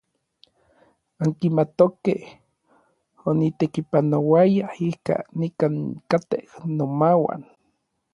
Ankimatokej 1.23 2.21
onitekipanouaya 3.29 4.65
ika 4.89 5.15
nikankatej 5.39 6.45
nomauan. 6.77 7.41